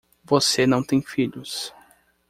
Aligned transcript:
Você 0.23 0.65
não 0.65 0.81
tem 0.81 0.99
filhos. 0.99 1.71